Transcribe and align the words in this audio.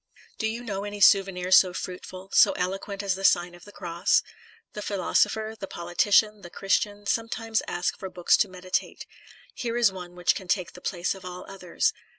Do 0.39 0.47
you 0.47 0.63
know 0.63 0.83
any 0.83 0.99
souvenir 0.99 1.51
so 1.51 1.75
fruitful, 1.75 2.31
so 2.33 2.53
eloquent 2.53 3.03
as 3.03 3.13
the 3.13 3.23
Sign 3.23 3.53
of 3.53 3.65
the 3.65 3.71
Cross? 3.71 4.23
The 4.73 4.81
philosopher, 4.81 5.55
the 5.59 5.67
politician, 5.67 6.41
the 6.41 6.49
Christian, 6.49 7.05
sometimes 7.05 7.61
ask 7.67 7.99
for 7.99 8.09
books 8.09 8.35
to 8.37 8.47
meditate; 8.49 9.05
here 9.53 9.77
is 9.77 9.91
one 9.91 10.15
which 10.15 10.33
can 10.33 10.47
take 10.47 10.73
the 10.73 10.81
place 10.81 11.13
of 11.13 11.23
all 11.23 11.45
others. 11.47 11.93